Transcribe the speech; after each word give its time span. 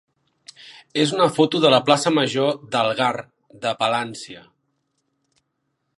és 1.03 1.11
una 1.17 1.27
foto 1.35 1.61
de 1.65 1.71
la 1.75 1.81
plaça 1.89 2.13
major 2.17 2.57
d'Algar 2.77 3.11
de 3.67 3.77
Palància. 3.85 4.45